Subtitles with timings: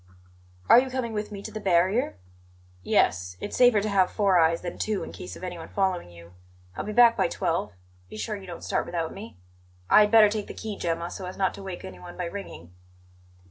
[0.67, 2.17] "Are you coming with me to the barrier?"
[2.81, 6.33] "Yes; it's safer to have four eyes than two in case of anyone following you.
[6.75, 7.73] I'll be back by twelve.
[8.09, 9.37] Be sure you don't start without me.
[9.91, 12.73] I had better take the key, Gemma, so as not to wake anyone by ringing."